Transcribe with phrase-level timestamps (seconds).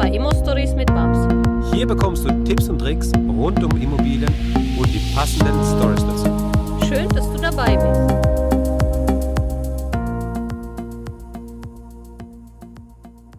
[0.00, 1.28] bei Immo Stories mit Babs.
[1.74, 4.32] Hier bekommst du Tipps und Tricks rund um Immobilien
[4.78, 6.86] und die passenden Stories dazu.
[6.88, 8.10] Schön, dass du dabei bist.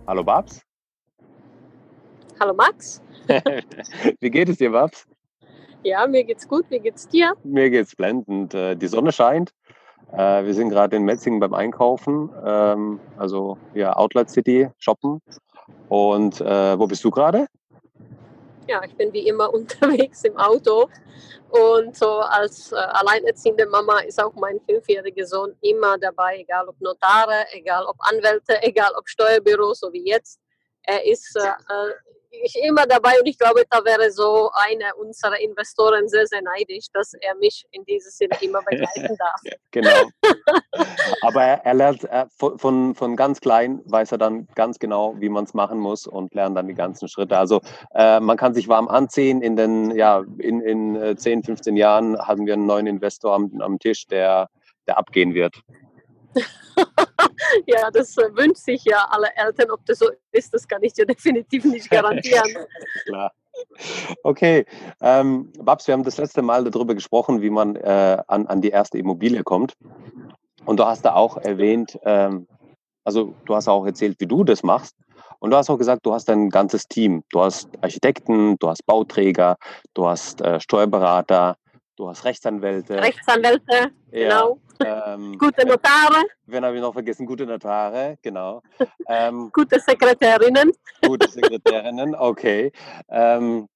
[0.06, 0.62] Hallo Babs.
[2.40, 3.02] Hallo Max.
[4.20, 5.08] Wie geht es dir, Babs?
[5.82, 6.66] Ja, mir geht's gut.
[6.70, 7.34] Wie geht's dir?
[7.44, 8.54] Mir geht's blendend.
[8.54, 9.52] Äh, Die Sonne scheint.
[10.12, 15.22] Äh, Wir sind gerade in Metzingen beim Einkaufen, ähm, also ja, Outlet City shoppen.
[15.90, 17.48] Und äh, wo bist du gerade?
[18.68, 20.90] Ja, ich bin wie immer unterwegs im Auto.
[21.50, 26.80] Und so als äh, alleinerziehende Mama ist auch mein fünfjähriger Sohn immer dabei, egal ob
[26.80, 30.40] Notare, egal ob Anwälte, egal ob Steuerbüro, so wie jetzt.
[30.84, 31.94] Er ist äh, äh,
[32.32, 36.88] ich immer dabei und ich glaube, da wäre so einer unserer Investoren sehr, sehr neidisch,
[36.94, 39.42] dass er mich in diesem Sinne immer begleiten darf.
[39.72, 39.90] Genau.
[41.22, 45.30] Aber er, er lernt äh, von, von, ganz klein, weiß er dann ganz genau, wie
[45.30, 47.38] man es machen muss und lernt dann die ganzen Schritte.
[47.38, 47.62] Also
[47.94, 49.42] äh, man kann sich warm anziehen.
[49.42, 53.50] In den, ja, in, in äh, 10, 15 Jahren haben wir einen neuen Investor am,
[53.62, 54.50] am Tisch, der,
[54.88, 55.62] der abgehen wird.
[57.66, 59.72] Ja, das äh, wünscht sich ja alle Eltern.
[59.72, 62.66] Ob das so ist, das kann ich dir definitiv nicht garantieren.
[63.06, 63.32] Klar.
[64.24, 64.66] Okay,
[65.02, 68.70] ähm, Babs, wir haben das letzte Mal darüber gesprochen, wie man äh, an, an die
[68.70, 69.76] erste Immobilie kommt.
[70.66, 72.48] Und du hast da auch erwähnt, ähm,
[73.04, 74.96] also du hast auch erzählt, wie du das machst.
[75.40, 77.24] Und du hast auch gesagt, du hast ein ganzes Team.
[77.32, 79.58] Du hast Architekten, du hast Bauträger,
[79.96, 81.56] du hast äh, Steuerberater,
[81.96, 83.02] du hast Rechtsanwälte.
[83.02, 84.60] Rechtsanwälte, Ja, genau.
[84.86, 87.26] Ähm, Gute Notare, Wen habe ich noch vergessen?
[87.26, 88.62] Gute Notare, genau.
[89.08, 90.72] Ähm, gute Sekretärinnen.
[91.06, 92.72] Gute Sekretärinnen, okay.
[93.10, 93.68] Ähm,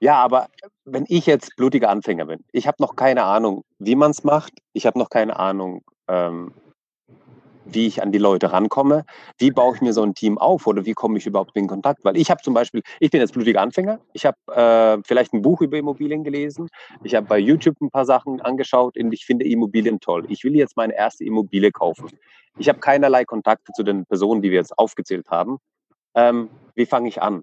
[0.00, 0.48] ja, aber
[0.84, 4.52] wenn ich jetzt blutiger Anfänger bin, ich habe noch keine Ahnung, wie man es macht,
[4.72, 6.52] ich habe noch keine Ahnung, ähm,
[7.64, 9.04] wie ich an die Leute rankomme,
[9.38, 12.04] wie baue ich mir so ein Team auf oder wie komme ich überhaupt in Kontakt?
[12.04, 15.42] Weil ich habe zum Beispiel, ich bin jetzt blutiger Anfänger, ich habe äh, vielleicht ein
[15.42, 16.68] Buch über Immobilien gelesen,
[17.02, 20.24] ich habe bei YouTube ein paar Sachen angeschaut und ich finde Immobilien toll.
[20.28, 22.08] Ich will jetzt meine erste Immobilie kaufen.
[22.58, 25.58] Ich habe keinerlei Kontakte zu den Personen, die wir jetzt aufgezählt haben.
[26.14, 27.42] Ähm, wie fange ich an?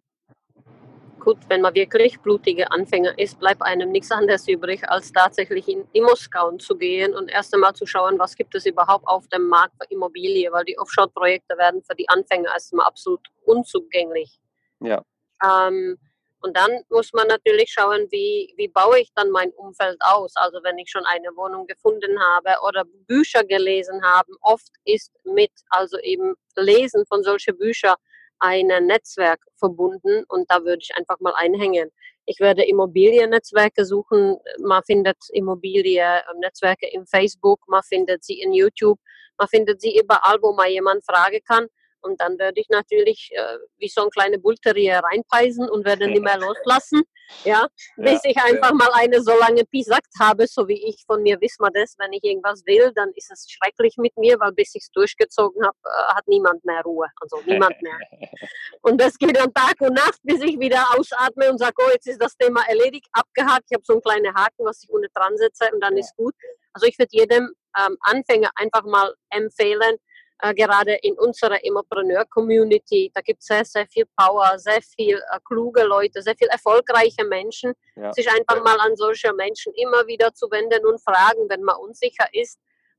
[1.19, 5.85] Gut, wenn man wirklich blutige Anfänger ist, bleibt einem nichts anderes übrig, als tatsächlich in
[5.91, 9.73] Immoscout zu gehen und erst einmal zu schauen, was gibt es überhaupt auf dem Markt
[9.75, 14.39] für Immobilie, weil die Offshore-Projekte werden für die Anfänger erstmal absolut unzugänglich.
[14.79, 15.03] Ja.
[15.43, 15.97] Ähm,
[16.41, 20.33] und dann muss man natürlich schauen, wie, wie baue ich dann mein Umfeld aus.
[20.35, 25.51] Also wenn ich schon eine Wohnung gefunden habe oder Bücher gelesen habe, oft ist mit,
[25.69, 27.95] also eben Lesen von solchen Büchern
[28.39, 31.91] ein Netzwerk verbunden und da würde ich einfach mal einhängen.
[32.25, 34.37] Ich werde Immobiliennetzwerke suchen.
[34.59, 38.99] Man findet Immobiliennetzwerke im Facebook, man findet sie in YouTube,
[39.37, 41.67] man findet sie überall, wo man jemand fragen kann.
[42.01, 46.21] Und dann werde ich natürlich äh, wie so ein kleiner Bullterrier reinpeisen und werde nicht
[46.23, 47.03] mehr loslassen,
[47.43, 47.67] ja,
[47.97, 51.39] bis Ja, ich einfach mal eine so lange Pisakt habe, so wie ich von mir
[51.41, 54.75] wissen wir das, wenn ich irgendwas will, dann ist es schrecklich mit mir, weil bis
[54.75, 57.97] ich es durchgezogen habe, äh, hat niemand mehr Ruhe, also niemand mehr.
[58.81, 62.07] Und das geht dann Tag und Nacht, bis ich wieder ausatme und sage, oh, jetzt
[62.07, 63.65] ist das Thema erledigt, abgehakt.
[63.69, 65.99] Ich habe so einen kleinen Haken, was ich unten dran setze und dann Ja.
[65.99, 66.33] ist gut.
[66.73, 69.97] Also ich würde jedem ähm, Anfänger einfach mal empfehlen,
[70.41, 75.39] äh, gerade in unserer Immopreneur-Community, da gibt es sehr, sehr viel Power, sehr viel äh,
[75.45, 78.13] kluge Leute, sehr viel erfolgreiche Menschen, Ja.
[78.13, 82.27] sich einfach mal an solche Menschen immer wieder zu wenden und fragen, wenn man unsicher
[82.31, 82.57] ist.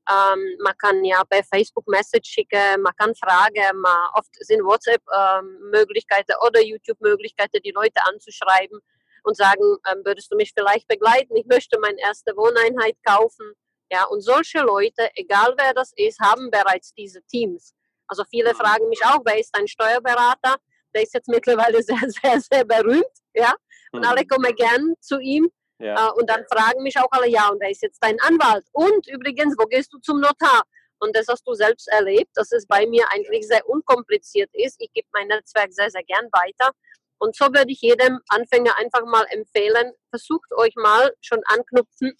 [0.09, 6.33] Ähm, man kann ja per Facebook Message schicken, man kann fragen, man, oft sind WhatsApp-Möglichkeiten
[6.45, 8.79] oder YouTube-Möglichkeiten, die Leute anzuschreiben
[9.23, 11.35] und sagen, ähm, würdest du mich vielleicht begleiten?
[11.35, 13.53] Ich möchte meine erste Wohneinheit kaufen.
[13.91, 17.73] Ja, und solche Leute, egal wer das ist, haben bereits diese Teams.
[18.07, 18.57] Also viele Mhm.
[18.57, 20.55] fragen mich auch, wer ist ein Steuerberater?
[20.95, 23.05] Der ist jetzt mittlerweile sehr, sehr, sehr berühmt.
[23.33, 23.53] Ja,
[23.91, 24.27] und alle Mhm.
[24.27, 25.51] kommen gern zu ihm.
[25.79, 26.07] Ja.
[26.07, 28.65] Äh, und dann fragen mich auch alle, ja, und wer ist jetzt dein Anwalt?
[28.71, 30.63] Und übrigens, wo gehst du zum Notar?
[30.99, 34.75] Und das hast du selbst erlebt, dass es bei mir eigentlich sehr unkompliziert ist.
[34.79, 36.71] Ich gebe mein Netzwerk sehr, sehr gern weiter.
[37.17, 42.15] Und so würde ich jedem Anfänger einfach mal empfehlen, versucht euch mal schon anknüpfen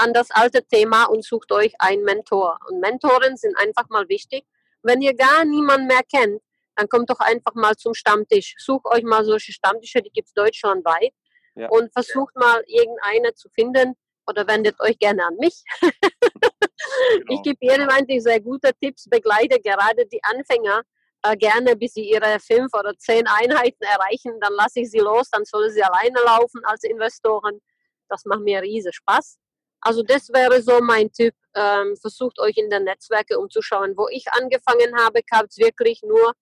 [0.00, 2.58] an das alte Thema und sucht euch einen Mentor.
[2.68, 4.44] Und Mentoren sind einfach mal wichtig.
[4.82, 6.42] Wenn ihr gar niemanden mehr kennt,
[6.76, 8.54] dann kommt doch einfach mal zum Stammtisch.
[8.58, 11.12] Sucht euch mal solche Stammtische, die gibt es deutschlandweit.
[11.54, 11.68] Ja.
[11.68, 13.94] Und versucht mal irgendeine zu finden
[14.26, 15.62] oder wendet euch gerne an mich.
[16.82, 17.42] Ich Genau.
[17.42, 20.82] gebe jedem eigentlich sehr gute Tipps, begleite gerade die Anfänger
[21.22, 24.38] äh, gerne, bis sie ihre fünf oder zehn Einheiten erreichen.
[24.40, 27.60] Dann lasse ich sie los, dann sollen sie alleine laufen als Investoren.
[28.08, 29.36] Das macht mir riesen Spaß.
[29.80, 31.34] Also das wäre so mein Tipp.
[31.54, 33.94] Ähm, versucht euch in den Netzwerken umzuschauen.
[33.96, 36.32] Wo ich angefangen habe, gab es wirklich nur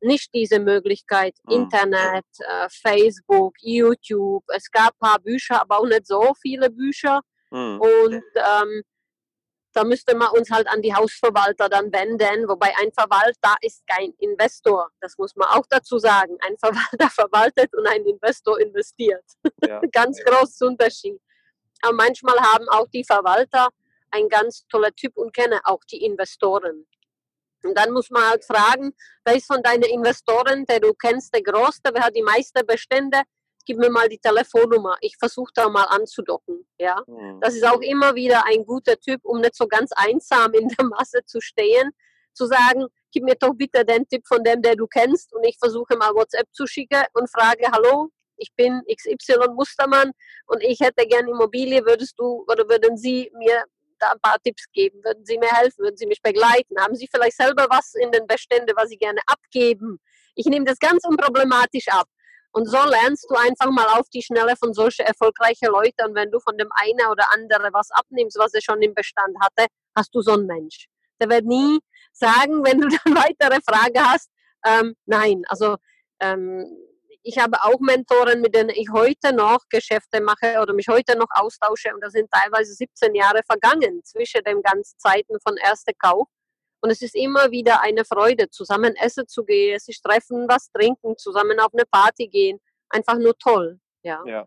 [0.00, 1.36] nicht diese Möglichkeit.
[1.44, 1.52] Mhm.
[1.52, 4.44] Internet, äh, Facebook, YouTube.
[4.48, 7.20] Es gab ein paar Bücher, aber auch nicht so viele Bücher.
[7.50, 7.80] Mhm.
[7.80, 8.82] Und ähm,
[9.76, 14.12] da müsste man uns halt an die Hausverwalter dann wenden, wobei ein Verwalter ist kein
[14.18, 14.88] Investor.
[15.00, 16.38] Das muss man auch dazu sagen.
[16.40, 19.24] Ein Verwalter verwaltet und ein Investor investiert.
[19.62, 19.80] Ja.
[19.92, 21.20] ganz großer Unterschied.
[21.82, 23.68] Aber manchmal haben auch die Verwalter
[24.10, 26.86] ein ganz toller Typ und kennen auch die Investoren.
[27.64, 28.94] Und dann muss man halt fragen,
[29.24, 33.22] wer ist von deinen Investoren, der du kennst, der größte, wer hat die meisten Bestände?
[33.64, 34.96] Gib mir mal die Telefonnummer.
[35.00, 36.66] Ich versuche da mal anzudocken.
[36.78, 37.40] Ja, Mhm.
[37.40, 40.84] das ist auch immer wieder ein guter Typ, um nicht so ganz einsam in der
[40.86, 41.90] Masse zu stehen,
[42.32, 45.58] zu sagen, gib mir doch bitte den Tipp von dem, der du kennst und ich
[45.58, 50.12] versuche mal WhatsApp zu schicken und frage, hallo, ich bin XY Mustermann
[50.46, 53.64] und ich hätte gern Immobilie, würdest du oder würden Sie mir
[53.98, 55.02] da ein paar Tipps geben?
[55.04, 55.84] Würden Sie mir helfen?
[55.84, 56.78] Würden Sie mich begleiten?
[56.78, 59.98] Haben Sie vielleicht selber was in den Beständen, was Sie gerne abgeben?
[60.34, 62.06] Ich nehme das ganz unproblematisch ab.
[62.52, 66.06] Und so lernst du einfach mal auf die Schnelle von solchen erfolgreichen Leuten.
[66.06, 69.36] Und wenn du von dem einen oder anderen was abnimmst, was er schon im Bestand
[69.40, 70.86] hatte, hast du so einen Mensch.
[71.20, 71.80] Der wird nie
[72.12, 74.30] sagen, wenn du dann weitere Frage hast,
[74.64, 75.42] ähm, nein.
[75.48, 75.76] Also
[76.20, 76.66] ähm,
[77.26, 81.26] ich habe auch Mentoren, mit denen ich heute noch Geschäfte mache oder mich heute noch
[81.30, 81.92] austausche.
[81.92, 86.28] Und da sind teilweise 17 Jahre vergangen zwischen den ganzen Zeiten von erster Kauf.
[86.80, 91.18] Und es ist immer wieder eine Freude, zusammen essen zu gehen, sich treffen, was trinken,
[91.18, 92.60] zusammen auf eine Party gehen.
[92.90, 93.80] Einfach nur toll.
[94.02, 94.22] Ja.
[94.24, 94.46] Ja.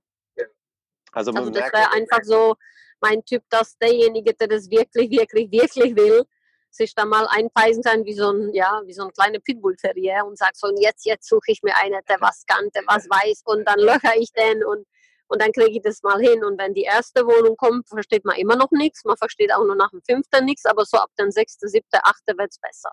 [1.12, 2.56] Also Also das wäre einfach so
[3.02, 6.24] mein Typ, dass derjenige, der das wirklich, wirklich, wirklich will,
[6.72, 10.38] sich da mal einpeisen kann wie so ein, ja, wie so ein kleiner Pitbull-Terrier und
[10.38, 13.42] sagt so, und jetzt, jetzt suche ich mir einen, der was kann, der was weiß
[13.46, 14.86] und dann löcher ich den und,
[15.28, 16.44] und dann kriege ich das mal hin.
[16.44, 19.06] Und wenn die erste Wohnung kommt, versteht man immer noch nichts.
[19.06, 22.38] Man versteht auch nur nach dem fünften nichts, aber so ab dem sechsten, siebten, achten
[22.38, 22.92] wird es besser.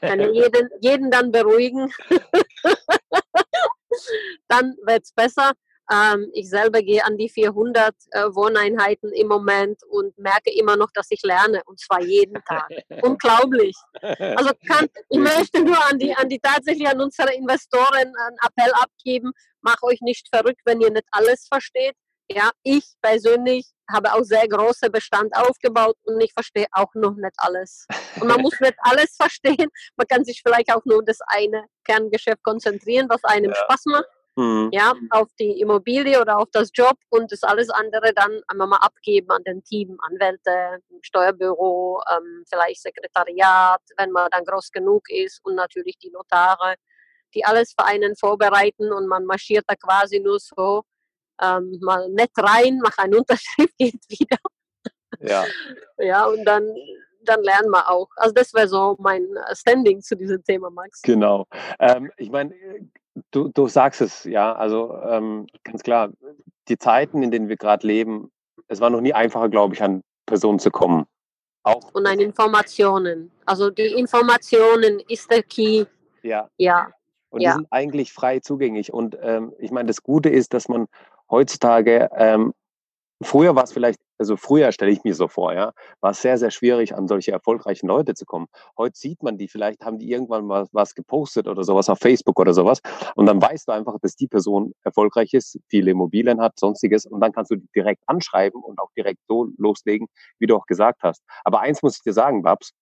[0.00, 1.92] Kann ich jeden, jeden dann beruhigen.
[4.48, 5.52] dann wird es besser.
[5.90, 10.90] Ähm, ich selber gehe an die 400 äh, Wohneinheiten im Moment und merke immer noch,
[10.92, 12.68] dass ich lerne und zwar jeden Tag.
[13.02, 13.74] Unglaublich.
[14.02, 18.72] Also kann, ich möchte nur an die, an die tatsächlich an unsere Investoren einen Appell
[18.74, 19.32] abgeben,
[19.62, 21.94] mach euch nicht verrückt, wenn ihr nicht alles versteht.
[22.30, 27.32] Ja, ich persönlich habe auch sehr große Bestand aufgebaut und ich verstehe auch noch nicht
[27.38, 27.86] alles.
[28.20, 29.70] Und man muss nicht alles verstehen.
[29.96, 33.56] Man kann sich vielleicht auch nur das eine Kerngeschäft konzentrieren, was einem Ja.
[33.56, 34.08] Spaß macht
[34.38, 34.68] Mhm.
[34.70, 38.76] ja, auf die Immobilie oder auf das Job und das alles andere dann einmal mal
[38.76, 45.40] abgeben an den Team, Anwälte, Steuerbüro, ähm, vielleicht Sekretariat, wenn man dann groß genug ist
[45.44, 46.76] und natürlich die Notare,
[47.34, 50.84] die alles für einen vorbereiten und man marschiert da quasi nur so
[51.42, 54.38] ähm, mal nett rein, macht eine Unterschrift, geht wieder.
[55.18, 55.44] ja.
[55.98, 56.64] Ja, und dann,
[57.24, 58.08] dann lernen wir auch.
[58.14, 61.02] Also das wäre so mein äh, Standing zu diesem Thema, Max.
[61.02, 61.48] Genau.
[61.80, 62.54] Ähm, ich meine,
[63.30, 66.10] du, du sagst es, ja, also ähm, ganz klar,
[66.68, 68.30] die Zeiten, in denen wir gerade leben,
[68.68, 71.06] es war noch nie einfacher, glaube ich, an Personen zu kommen.
[71.62, 73.30] Auch, Und an Informationen.
[73.46, 75.84] Also die Informationen ist der Key.
[76.22, 76.88] ja, Ja,
[77.30, 77.50] und Ja.
[77.50, 78.92] die sind eigentlich frei zugänglich.
[78.92, 80.86] Und ähm, ich meine, das Gute ist, dass man
[81.30, 82.54] heutzutage, ähm,
[83.22, 86.38] früher war es vielleicht, also früher stelle ich mir so vor, ja, war es sehr,
[86.38, 88.46] sehr schwierig, an solche erfolgreichen Leute zu kommen.
[88.76, 92.38] Heute sieht man die, vielleicht haben die irgendwann mal was gepostet oder sowas auf Facebook
[92.38, 92.80] oder sowas.
[93.14, 97.06] Und dann weißt du einfach, dass die Person erfolgreich ist, viele Immobilien hat, sonstiges.
[97.06, 101.02] Und dann kannst du direkt anschreiben und auch direkt so loslegen, wie du auch gesagt
[101.02, 101.22] hast.
[101.44, 102.72] Aber eins muss ich dir sagen, Babs,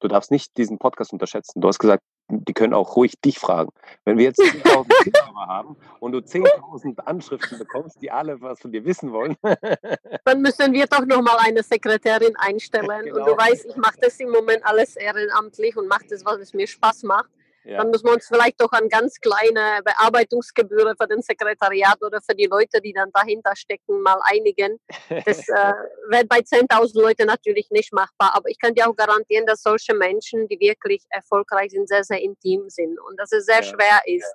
[0.00, 1.60] du darfst nicht diesen Podcast unterschätzen.
[1.60, 3.70] Du hast gesagt, die können auch ruhig dich fragen.
[4.04, 8.72] Wenn wir jetzt 10.000 Zuschauer haben und du 10.000 Anschriften bekommst, die alle was von
[8.72, 9.36] dir wissen wollen,
[10.24, 12.88] dann müssen wir doch noch mal eine Sekretärin einstellen.
[12.90, 13.26] Und Genau.
[13.26, 16.66] du weißt, ich mache das im Moment alles ehrenamtlich und mache das, was es mir
[16.66, 17.30] Spaß macht.
[17.64, 22.20] Ja, Dann müssen wir uns vielleicht doch an ganz kleine Bearbeitungsgebühren für den Sekretariat oder
[22.22, 24.78] für die Leute, die dann dahinter stecken, mal einigen.
[25.26, 25.72] Das äh,
[26.08, 28.34] wird bei 10.000 Leuten natürlich nicht machbar.
[28.34, 32.20] Aber ich kann dir auch garantieren, dass solche Menschen, die wirklich erfolgreich sind, sehr, sehr
[32.20, 33.62] intim sind und dass es sehr Ja.
[33.62, 34.34] schwer ist,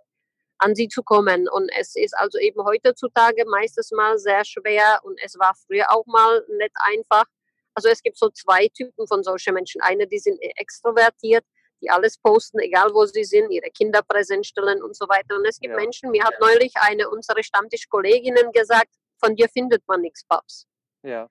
[0.60, 1.50] an sie zu kommen.
[1.50, 6.06] Und es ist also eben heutzutage meistens mal sehr schwer und es war früher auch
[6.06, 7.26] mal nicht einfach.
[7.74, 9.82] Also es gibt so zwei Typen von solchen Menschen.
[9.82, 11.44] Eine, die sind extrovertiert,
[11.82, 15.36] die alles posten, egal wo sie sind, ihre Kinder präsent stellen und so weiter.
[15.36, 15.80] Und es gibt Ja.
[15.80, 18.90] Menschen, mir hat neulich eine unserer Stammtischkolleginnen gesagt,
[19.20, 20.66] von dir findet man nichts, Paps.
[21.04, 21.28] ja,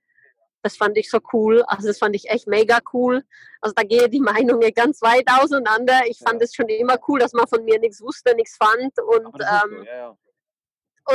[0.63, 1.63] Das fand ich so cool.
[1.67, 3.23] Also das fand ich echt mega cool.
[3.61, 6.01] Also da gehen die Meinungen ganz weit auseinander.
[6.07, 9.35] Ich fand es schon immer cool, dass man von mir nichts wusste, nichts fand und
[9.43, 10.17] ähm, ja, ja.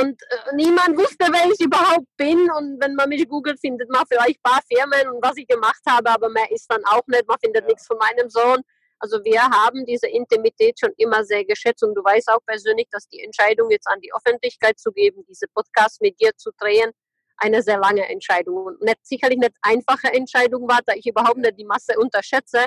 [0.00, 2.48] und äh, niemand wusste, wer ich überhaupt bin.
[2.52, 5.82] Und wenn man mich googelt, findet man vielleicht ein paar Firmen und was ich gemacht
[5.88, 7.26] habe, aber mehr ist dann auch nicht.
[7.26, 7.68] Man findet Ja.
[7.68, 8.62] nichts von meinem Sohn.
[9.00, 13.08] Also wir haben diese Intimität schon immer sehr geschätzt und du weißt auch persönlich, dass
[13.08, 16.92] die Entscheidung jetzt an die Öffentlichkeit zu geben, diese Podcast mit dir zu drehen,
[17.38, 21.58] eine sehr lange Entscheidung und nicht, sicherlich nicht einfache Entscheidung war, da ich überhaupt nicht
[21.58, 22.66] die Masse unterschätze,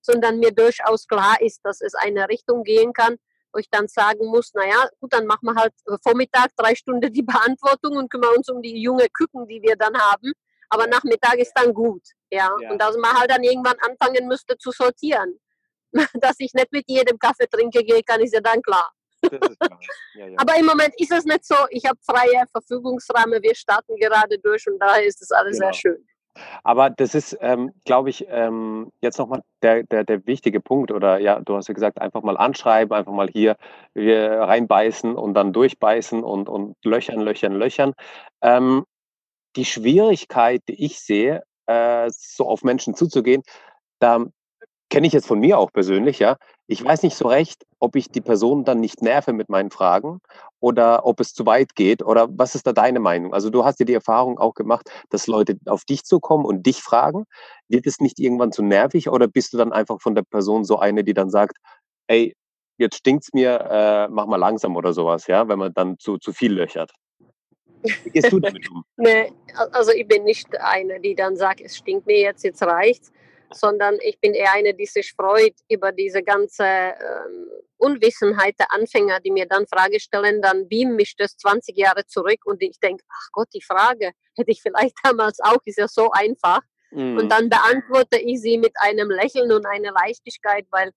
[0.00, 3.16] sondern mir durchaus klar ist, dass es eine Richtung gehen kann,
[3.52, 7.22] wo ich dann sagen muss, naja, gut, dann machen wir halt Vormittag drei Stunden die
[7.22, 10.32] Beantwortung und kümmern uns um die junge Küken, die wir dann haben.
[10.70, 12.50] Aber Nachmittag ist dann gut, ja.
[12.60, 12.70] ja.
[12.70, 15.38] Und dass man halt dann irgendwann anfangen müsste zu sortieren.
[16.20, 18.90] dass ich nicht mit jedem Kaffee trinke gehen kann, ist ja dann klar.
[20.14, 20.38] Ja, ja.
[20.38, 21.54] Aber im Moment ist es nicht so.
[21.70, 23.42] Ich habe freie Verfügungsrahmen.
[23.42, 25.72] Wir starten gerade durch und daher ist es alles genau.
[25.72, 26.06] sehr schön.
[26.62, 30.90] Aber das ist, ähm, glaube ich, ähm, jetzt nochmal der, der, der wichtige Punkt.
[30.90, 33.56] Oder ja, du hast ja gesagt, einfach mal anschreiben, einfach mal hier,
[33.94, 37.92] hier reinbeißen und dann durchbeißen und, und löchern, löchern, löchern.
[38.42, 38.84] Ähm,
[39.56, 43.42] die Schwierigkeit, die ich sehe, äh, so auf Menschen zuzugehen,
[44.00, 44.24] da,
[44.94, 46.36] kenne ich jetzt von mir auch persönlich, ja.
[46.68, 50.20] Ich weiß nicht so recht, ob ich die Person dann nicht nerve mit meinen Fragen
[50.60, 53.34] oder ob es zu weit geht oder was ist da deine Meinung?
[53.34, 56.80] Also du hast ja die Erfahrung auch gemacht, dass Leute auf dich zukommen und dich
[56.80, 57.24] fragen.
[57.68, 60.78] Wird es nicht irgendwann zu nervig oder bist du dann einfach von der Person so
[60.78, 61.56] eine, die dann sagt,
[62.06, 62.36] ey,
[62.78, 66.32] jetzt stinkt's mir, äh, mach mal langsam oder sowas, ja, wenn man dann zu, zu
[66.32, 66.92] viel löchert?
[67.82, 68.84] Wie gehst du damit um?
[68.96, 69.32] nee,
[69.72, 73.10] also ich bin nicht eine, die dann sagt, es stinkt mir jetzt, jetzt reicht's
[73.54, 79.20] sondern ich bin eher eine, die sich freut über diese ganze ähm, Unwissenheit der Anfänger,
[79.20, 83.04] die mir dann Frage stellen, dann beamt mich das 20 Jahre zurück und ich denke,
[83.08, 86.60] ach Gott, die Frage hätte ich vielleicht damals auch, ist ja so einfach.
[86.90, 87.18] Mhm.
[87.18, 90.90] Und dann beantworte ich sie mit einem Lächeln und einer Leichtigkeit, weil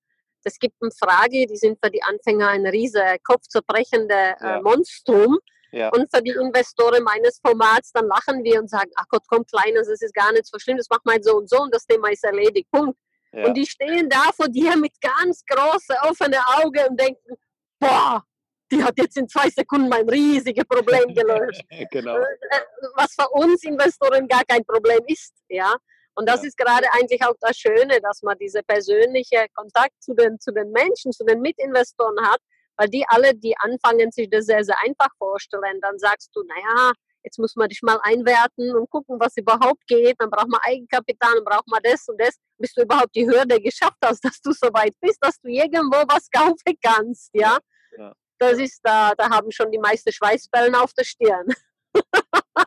[0.43, 4.61] es gibt eine Frage, die sind für die Anfänger ein riese kopfzerbrechende äh, ja.
[4.61, 5.39] Monstrum.
[5.77, 5.89] Ja.
[5.89, 9.87] Und für die Investoren meines Formats, dann lachen wir und sagen, ach Gott, komm Kleines,
[9.87, 12.09] das ist gar nicht so schlimm, das macht mein so und so und das Thema
[12.09, 12.97] ist erledigt, Punkt.
[13.31, 13.45] Ja.
[13.45, 17.35] Und die stehen da vor dir mit ganz großen, offenen Augen und denken,
[17.79, 18.23] boah,
[18.71, 21.61] die hat jetzt in zwei Sekunden mein riesiges Problem gelöst.
[21.91, 22.17] genau.
[22.17, 25.75] Äh, äh, was für uns Investoren gar kein Problem ist, ja.
[26.15, 26.47] Und das ja.
[26.47, 30.71] ist gerade eigentlich auch das Schöne, dass man diese persönliche Kontakt zu den, zu den
[30.71, 32.39] Menschen, zu den Mitinvestoren hat,
[32.77, 36.93] weil die alle, die anfangen, sich das sehr, sehr einfach vorstellen, dann sagst du, naja,
[37.23, 40.15] jetzt muss man dich mal einwerten und gucken, was überhaupt geht.
[40.19, 43.59] Dann braucht man Eigenkapital, dann braucht man das und das, bis du überhaupt die Hürde
[43.61, 47.57] geschafft hast, dass du so weit bist, dass du irgendwo was kaufen kannst, ja.
[47.97, 48.13] ja.
[48.39, 51.47] Das ist da, da haben schon die meisten Schweißbällen auf der Stirn.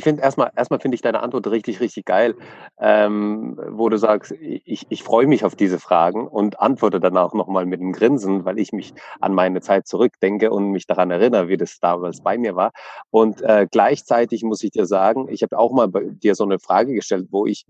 [0.00, 2.34] Ich finde erstmal, erstmal finde ich deine Antwort richtig, richtig geil,
[2.78, 7.34] ähm, wo du sagst, ich, ich freue mich auf diese Fragen und antworte dann auch
[7.34, 11.48] nochmal mit einem Grinsen, weil ich mich an meine Zeit zurückdenke und mich daran erinnere,
[11.48, 12.72] wie das damals bei mir war.
[13.10, 16.58] Und äh, gleichzeitig muss ich dir sagen, ich habe auch mal bei dir so eine
[16.58, 17.66] Frage gestellt, wo ich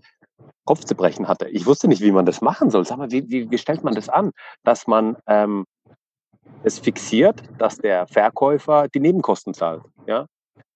[0.63, 1.49] Kopf zu brechen hatte.
[1.49, 2.85] Ich wusste nicht, wie man das machen soll.
[2.85, 4.31] Sag mal, wie, wie, wie stellt man das an,
[4.63, 5.65] dass man ähm,
[6.63, 9.81] es fixiert, dass der Verkäufer die Nebenkosten zahlt.
[10.07, 10.27] Ja?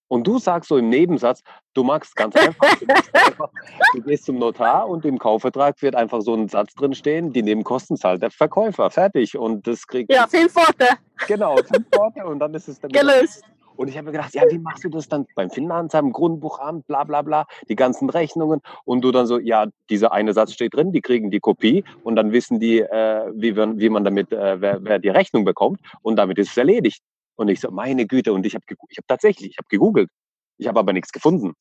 [0.08, 1.42] Und du sagst so im Nebensatz,
[1.74, 3.50] du magst ganz einfach, du, einfach,
[3.94, 7.42] du gehst zum Notar und im Kaufvertrag wird einfach so ein Satz drin stehen, die
[7.42, 9.38] Nebenkosten zahlt der Verkäufer, fertig.
[9.38, 10.12] Und das kriegt.
[10.12, 10.88] Ja, fünf Worte.
[11.28, 13.44] Genau, fünf Worte und dann ist es dann gelöst.
[13.76, 17.04] Und ich habe mir gedacht, ja, wie machst du das dann beim Finanzamt, Grundbuchamt, bla
[17.04, 20.92] bla bla, die ganzen Rechnungen und du dann so, ja, dieser eine Satz steht drin,
[20.92, 24.62] die kriegen die Kopie und dann wissen die, äh, wie, man, wie man damit, äh,
[24.62, 27.02] wer, wer die Rechnung bekommt und damit ist es erledigt.
[27.36, 30.10] Und ich so, meine Güte, und ich habe ich hab tatsächlich, ich habe gegoogelt.
[30.58, 31.54] Ich habe aber nichts gefunden.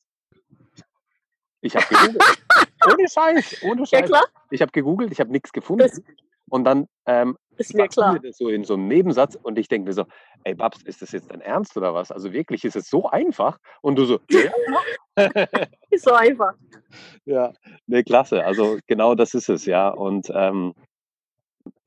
[1.61, 2.23] Ich habe gegoogelt.
[2.85, 3.99] ohne Scheiß, ohne Scheiß.
[3.99, 4.23] Ja, klar.
[4.51, 5.83] Ich habe gegoogelt, ich habe nichts gefunden.
[5.83, 6.01] Das
[6.49, 8.19] und dann ähm, ist mir klar.
[8.19, 10.05] das so in so einem Nebensatz und ich denke mir so,
[10.43, 12.11] ey Babs, ist das jetzt dein Ernst oder was?
[12.11, 13.57] Also wirklich, ist es so einfach?
[13.81, 14.51] Und du so, ja.
[15.89, 16.53] ist so einfach.
[17.25, 17.51] Ja,
[17.87, 18.45] nee, klasse.
[18.45, 19.89] Also genau das ist es, ja.
[19.89, 20.73] Und ähm,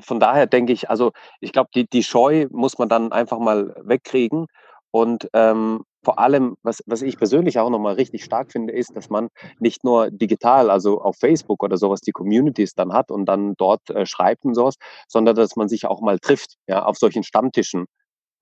[0.00, 3.74] von daher denke ich, also ich glaube, die, die Scheu muss man dann einfach mal
[3.82, 4.46] wegkriegen.
[4.90, 9.10] Und ähm, vor allem, was, was ich persönlich auch nochmal richtig stark finde, ist, dass
[9.10, 9.28] man
[9.58, 13.90] nicht nur digital, also auf Facebook oder sowas, die Communities dann hat und dann dort
[13.90, 14.76] äh, schreibt und sowas,
[15.08, 17.86] sondern dass man sich auch mal trifft, ja, auf solchen Stammtischen,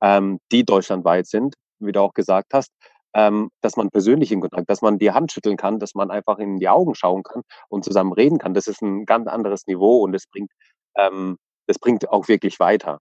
[0.03, 2.71] ähm, die deutschlandweit sind, wie du auch gesagt hast,
[3.15, 6.39] ähm, dass man persönlich in Kontakt, dass man die Hand schütteln kann, dass man einfach
[6.39, 8.55] in die Augen schauen kann und zusammen reden kann.
[8.55, 10.51] Das ist ein ganz anderes Niveau und es bringt
[10.97, 13.01] ähm, das bringt auch wirklich weiter.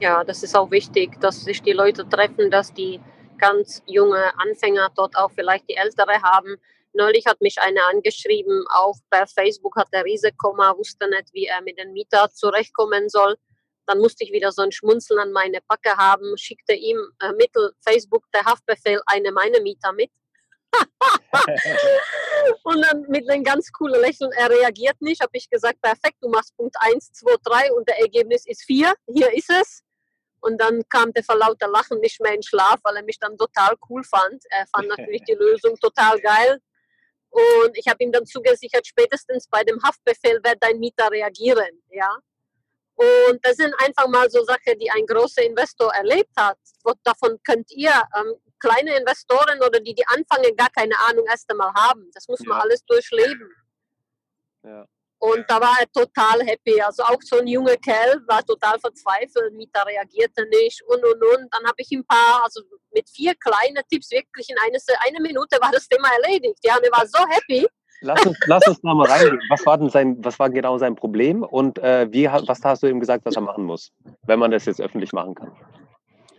[0.00, 3.00] Ja, das ist auch wichtig, dass sich die Leute treffen, dass die
[3.38, 6.56] ganz junge Anfänger dort auch vielleicht die Ältere haben.
[6.92, 11.60] Neulich hat mich einer angeschrieben, auch per Facebook hat er Riesekomma, wusste nicht, wie er
[11.62, 13.36] mit den Mieter zurechtkommen soll.
[13.86, 17.72] Dann musste ich wieder so ein Schmunzeln an meine Backe haben, schickte ihm äh, mittel
[17.86, 20.10] Facebook der Haftbefehl eine meiner Mieter mit.
[22.62, 26.28] Und dann mit einem ganz coolen Lächeln, er reagiert nicht, habe ich gesagt, perfekt, du
[26.28, 29.82] machst Punkt 1, 2, 3 und der Ergebnis ist 4, hier ist es.
[30.40, 33.36] Und dann kam der vor lauter Lachen nicht mehr in Schlaf, weil er mich dann
[33.38, 34.42] total cool fand.
[34.50, 36.60] Er fand natürlich die Lösung total geil.
[37.30, 41.82] Und ich habe ihm dann zugesichert, spätestens bei dem Haftbefehl wird dein Mieter reagieren.
[41.90, 42.10] Ja?
[42.94, 46.58] Und das sind einfach mal so Sachen, die ein großer Investor erlebt hat.
[47.02, 48.34] Davon könnt ihr ähm,
[48.64, 52.10] kleine Investoren oder die, die anfangen, gar keine Ahnung erst einmal haben.
[52.14, 52.62] Das muss man Ja.
[52.64, 53.48] alles durchleben.
[54.64, 54.86] Ja.
[55.18, 56.80] Und da war er total happy.
[56.82, 59.54] Also auch so ein junger Kerl war total verzweifelt.
[59.54, 61.48] Mieter reagierte nicht und und und.
[61.54, 62.60] Dann habe ich ein paar, also
[62.92, 66.58] mit vier kleinen Tipps wirklich in eine, eine Minute war das Thema erledigt.
[66.62, 67.66] Ja, und er war so happy.
[68.02, 69.40] Lass uns, lass uns da mal reingehen.
[69.48, 72.86] Was war denn sein, was war genau sein Problem und äh, wie, was hast du
[72.86, 73.92] ihm gesagt, was er machen muss,
[74.24, 75.56] wenn man das jetzt öffentlich machen kann?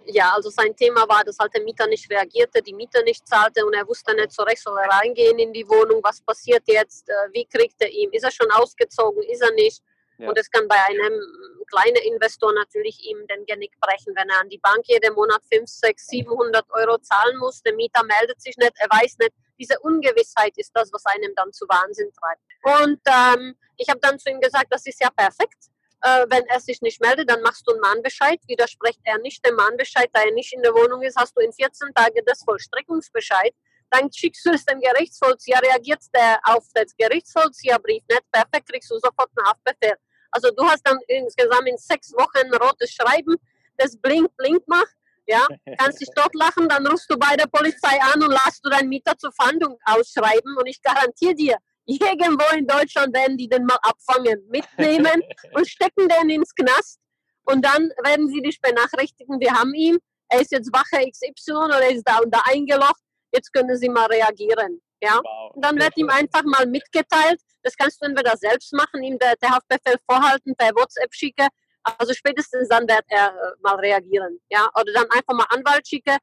[0.08, 3.66] Ja, also sein Thema war, dass halt der Mieter nicht reagierte, die Miete nicht zahlte
[3.66, 7.14] und er wusste nicht zurecht, soll er reingehen in die Wohnung, was passiert jetzt, äh,
[7.34, 9.82] wie kriegt er ihn, ist er schon ausgezogen, ist er nicht.
[10.18, 10.30] Ja.
[10.30, 11.20] Und es kann bei einem
[11.68, 15.68] kleinen Investor natürlich ihm den Genick brechen, wenn er an die Bank jeden Monat 5,
[15.68, 17.62] 6, 700 Euro zahlen muss.
[17.64, 19.34] Der Mieter meldet sich nicht, er weiß nicht.
[19.60, 22.42] Diese Ungewissheit ist das, was einem dann zu Wahnsinn treibt.
[22.82, 25.70] Und ähm, ich habe dann zu ihm gesagt, das ist ja perfekt.
[26.06, 28.40] Äh, wenn er sich nicht meldet, dann machst du einen Mahnbescheid.
[28.48, 31.52] Widerspricht er nicht dem Mahnbescheid, da er nicht in der Wohnung ist, hast du in
[31.52, 33.52] 14 Tagen das Vollstreckungsbescheid.
[33.90, 39.00] Dann schickst du es dem Gerichtsvollzieher, reagiert der auf den Gerichtsvollzieherbrief nicht, perfekt, kriegst du
[39.00, 39.96] sofort einen Haftbefehl.
[40.30, 43.38] Also du hast dann insgesamt in sechs Wochen ein rotes Schreiben,
[43.78, 44.96] das blinkt, blinkt macht.
[45.26, 45.48] Ja,
[45.80, 48.90] kannst dich dort lachen, dann rufst du bei der Polizei an und lässt du deinen
[48.90, 50.56] Mieter zur Fahndung ausschreiben.
[50.56, 55.22] Und ich garantiere dir, irgendwo in Deutschland werden die den mal abfangen, mitnehmen
[55.54, 57.00] und stecken den ins Knast.
[57.46, 59.98] Und dann werden sie dich benachrichtigen, wir haben ihn,
[60.30, 63.02] er ist jetzt Wache XY oder er ist da und da eingeloggt,
[63.32, 64.82] jetzt können sie mal reagieren.
[65.02, 65.20] Ja?
[65.22, 65.56] Wow.
[65.56, 69.36] Und dann wird ihm einfach mal mitgeteilt, das kannst du entweder selbst machen, ihm der,
[69.36, 71.48] der Haftbefehl vorhalten, per WhatsApp schicken,
[71.84, 74.40] also spätestens dann wird er äh, mal reagieren.
[74.50, 74.68] Ja?
[74.80, 76.18] Oder dann einfach mal Anwalt schicken,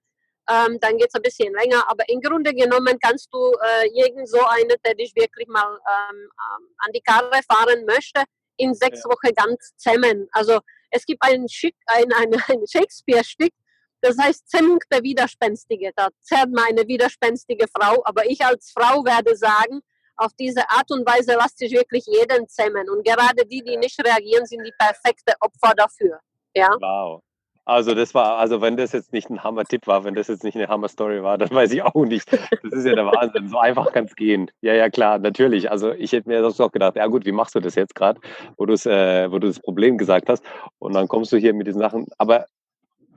[0.51, 1.85] ähm, dann geht es ein bisschen länger.
[1.89, 6.17] Aber im Grunde genommen kannst du äh, irgend so einen, der dich wirklich mal ähm,
[6.17, 8.23] ähm, an die Karre fahren möchte,
[8.57, 9.11] in sechs Ja.
[9.11, 10.29] Wochen ganz zähmen.
[10.33, 13.53] Also es gibt ein, Schick, ein, ein, ein Shakespeare-Stück,
[14.01, 15.93] das heißt Zähmung der Widerspenstige.
[15.95, 18.03] Da zerrt man eine widerspenstige Frau.
[18.05, 19.81] Aber ich als Frau werde sagen,
[20.17, 22.91] auf diese Art und Weise lässt sich wirklich jeden zähmen.
[22.91, 26.21] Und gerade die, die nicht reagieren, sind die perfekte Opfer dafür.
[26.55, 26.69] Ja.
[26.81, 27.23] Wow.
[27.65, 30.57] Also das war, also wenn das jetzt nicht ein Hammer-Tipp war, wenn das jetzt nicht
[30.57, 32.33] eine Hammer-Story war, dann weiß ich auch nicht.
[32.33, 33.49] Das ist ja der Wahnsinn.
[33.49, 34.51] So einfach kann es gehen.
[34.63, 35.71] Ja, ja, klar, natürlich.
[35.71, 38.21] Also ich hätte mir das auch gedacht, ja gut, wie machst du das jetzt gerade,
[38.57, 40.45] wo, äh, wo du das Problem gesagt hast.
[40.79, 42.07] Und dann kommst du hier mit diesen Sachen.
[42.19, 42.47] Aber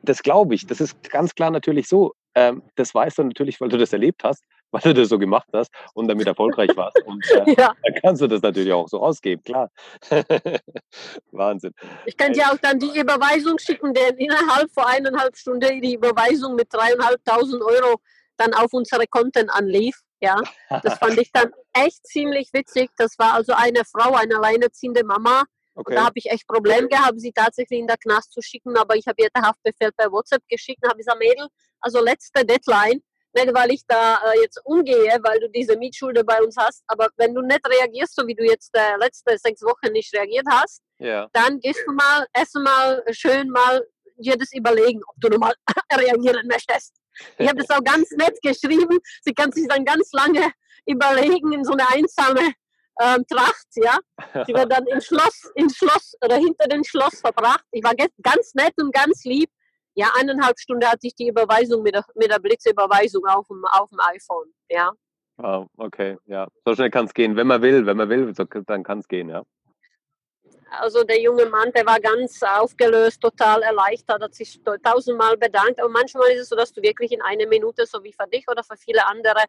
[0.04, 2.14] das glaube ich, das ist ganz klar natürlich so.
[2.36, 5.48] Ähm, das weißt du natürlich, weil du das erlebt hast, weil du das so gemacht
[5.54, 7.02] hast und damit erfolgreich warst.
[7.06, 7.74] Und äh, ja.
[7.82, 9.70] dann kannst du das natürlich auch so rausgeben, klar.
[11.32, 11.74] Wahnsinn.
[12.06, 16.56] Ich kann dir auch dann die Überweisung schicken, der innerhalb von eineinhalb Stunden die Überweisung
[16.56, 17.98] mit dreieinhalbtausend Euro
[18.38, 20.00] dann auf unsere Konten anlief.
[20.22, 20.42] Ja,
[20.82, 22.90] das fand ich dann echt ziemlich witzig.
[22.98, 25.44] Das war also eine Frau, eine alleinerziehende Mama.
[25.76, 25.94] Okay.
[25.94, 29.06] Da habe ich echt Probleme gehabt, sie tatsächlich in der Knast zu schicken, aber ich
[29.08, 31.48] habe ihr den Haftbefehl per WhatsApp geschickt und habe gesagt, Mädel,
[31.82, 33.02] also letzte Deadline,
[33.36, 37.10] nicht weil ich da äh, jetzt umgehe, weil du diese Mietschulde bei uns hast, aber
[37.18, 40.82] wenn du nicht reagierst, so wie du jetzt äh, letzte sechs Wochen nicht reagiert hast,
[41.00, 41.28] Ja.
[41.34, 43.86] dann gehst du mal erstmal schön mal
[44.18, 45.54] dir das überlegen, ob du nochmal
[45.94, 46.96] reagieren möchtest.
[47.38, 49.00] Ich habe das auch ganz nett geschrieben.
[49.24, 50.52] Sie kann sich dann ganz lange
[50.86, 52.54] überlegen in so eine einsame
[53.02, 53.98] ähm, Tracht, ja.
[54.46, 57.64] Sie wird dann im Schloss, im Schloss oder hinter dem Schloss verbracht.
[57.72, 59.50] Ich war ganz nett und ganz lieb.
[59.96, 63.90] Ja, eineinhalb Stunden hatte ich die Überweisung mit der, mit der Blitzüberweisung auf dem, auf
[63.90, 64.92] dem iPhone, ja.
[65.38, 66.48] Wow, okay, ja.
[66.66, 67.36] So schnell kann es gehen.
[67.36, 69.44] Wenn man will, wenn man will, so, dann kann es gehen, ja.
[70.80, 75.80] Also der junge Mann, der war ganz aufgelöst, total erleichtert, hat sich tausendmal bedankt.
[75.80, 78.46] Aber manchmal ist es so, dass du wirklich in einer Minute, so wie für dich
[78.50, 79.44] oder für viele andere,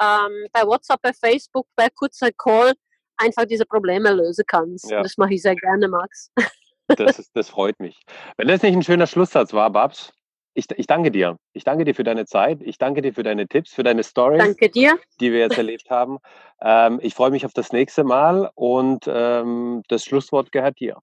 [0.00, 2.72] ähm, per WhatsApp, per Facebook, per kurzer Call
[3.16, 4.90] einfach diese Probleme lösen kannst.
[4.90, 4.98] Ja.
[4.98, 6.30] Und Das mache ich sehr gerne, Max.
[6.96, 8.00] Das, ist, das freut mich.
[8.36, 10.12] Wenn das nicht ein schöner Schlusssatz war, Babs,
[10.54, 11.36] ich, ich danke dir.
[11.52, 12.60] Ich danke dir für deine Zeit.
[12.62, 14.98] Ich danke dir für deine Tipps, für deine Stories, Danke dir.
[15.20, 16.18] die wir jetzt erlebt haben.
[16.60, 20.98] Ähm, ich freue mich auf das nächste Mal und ähm, das Schlusswort gehört dir.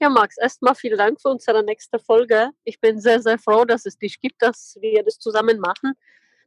[0.00, 2.50] Ja, Max, erstmal vielen Dank für unsere nächste Folge.
[2.64, 5.92] Ich bin sehr, sehr froh, dass es dich gibt, dass wir das zusammen machen,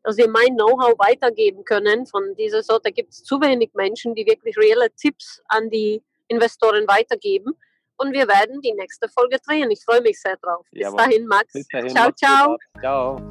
[0.04, 2.06] dass wir mein Know-how weitergeben können.
[2.06, 6.86] Von dieser Sorte gibt es zu wenig Menschen, die wirklich reelle Tipps an die Investoren
[6.88, 7.54] weitergeben.
[7.98, 9.72] Und wir werden die nächste Folge drehen.
[9.72, 10.66] Ich freue mich sehr drauf.
[10.72, 10.98] Bis Jawohl.
[10.98, 11.54] dahin, Max.
[11.54, 11.90] Bis dahin.
[11.90, 12.58] Ciao, gut, ciao.
[12.80, 13.22] Ciao.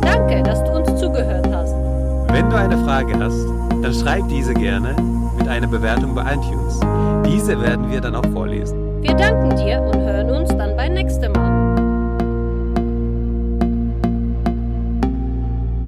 [0.00, 1.74] Danke, dass du uns uns zugehört hast.
[2.32, 3.46] Wenn du eine Frage hast,
[3.82, 4.94] dann schreib diese gerne
[5.38, 6.80] mit einer Bewertung bei iTunes.
[7.26, 9.02] Diese werden wir dann auch vorlesen.
[9.02, 11.55] Wir danken dir und hören uns dann beim nächsten Mal.